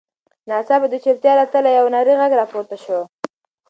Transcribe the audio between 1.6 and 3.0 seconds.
یو نرۍ غږ راپورته شو.